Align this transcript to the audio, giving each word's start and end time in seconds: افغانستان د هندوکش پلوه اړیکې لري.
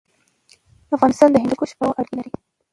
افغانستان 0.95 1.29
د 1.31 1.35
هندوکش 1.43 1.71
پلوه 1.77 1.95
اړیکې 1.99 2.15
لري. 2.19 2.31